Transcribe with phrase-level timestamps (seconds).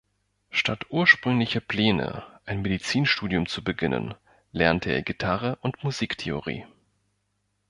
[0.49, 4.15] Statt ursprünglicher Pläne, ein Medizinstudium zu beginnen,
[4.51, 6.65] lernte er Gitarre und Musiktheorie.